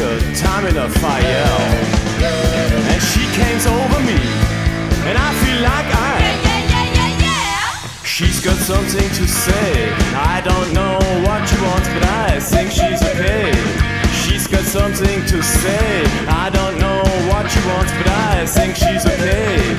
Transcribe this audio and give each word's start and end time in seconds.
a 0.00 0.34
time 0.34 0.66
in 0.66 0.76
a 0.76 0.88
fire. 0.88 1.46
And 2.92 3.02
she 3.02 3.24
came 3.34 3.58
over 3.66 4.00
me. 4.06 4.20
And 5.08 5.16
I 5.18 5.30
feel 5.42 5.60
like 5.62 5.88
I 5.90 6.18
Yeah, 6.20 6.36
yeah, 6.46 7.20
yeah, 7.20 8.04
She's 8.04 8.40
got 8.40 8.56
something 8.58 9.08
to 9.18 9.26
say. 9.26 9.92
I 10.14 10.40
don't 10.44 10.72
know 10.72 10.98
what 11.26 11.48
she 11.48 11.56
wants, 11.62 11.88
but 11.88 12.04
I 12.04 12.38
think 12.40 12.70
she's 12.70 13.02
okay. 13.10 13.52
She's 14.22 14.46
got 14.46 14.64
something 14.64 15.24
to 15.26 15.42
say. 15.42 16.04
I 16.28 16.50
don't 16.50 16.78
know 16.78 17.02
what 17.30 17.50
she 17.50 17.60
wants, 17.66 17.92
but 17.98 18.08
I 18.08 18.46
think 18.46 18.76
she's 18.76 19.04
okay. 19.06 19.74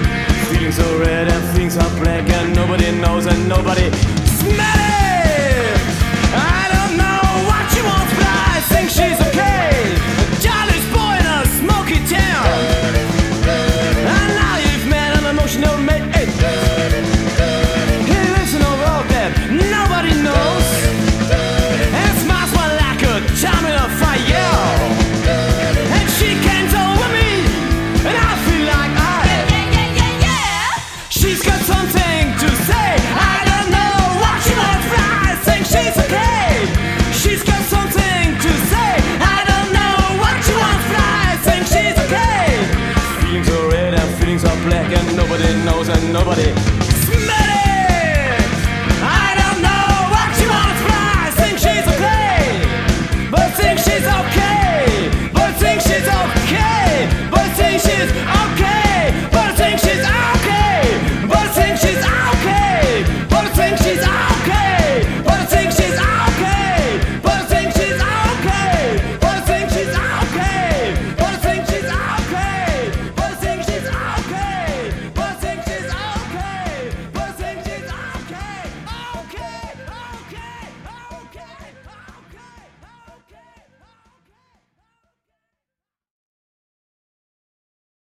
Feelings 0.50 0.80
are 0.80 0.98
red 1.00 1.28
and 1.30 1.44
things 1.56 1.78
are 1.78 1.94
black, 2.02 2.28
and 2.30 2.56
nobody 2.56 2.92
knows 2.92 3.26
and 3.26 3.48
nobody 3.48 4.19
nobody 45.30 45.54
knows 45.64 45.90
and 45.90 46.14
nobody 46.14 47.09